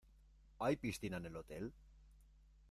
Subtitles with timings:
[0.57, 1.75] ¿Hay piscina en el hotel?